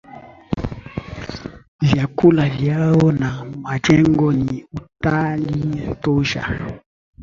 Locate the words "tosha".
6.01-6.59